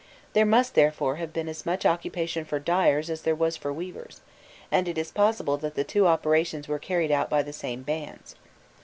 [0.33, 4.21] There must, therefore, have been as much occupation for dyers as there was for weavers;
[4.71, 8.33] and it is possible that the two operations were carried out by the same hands.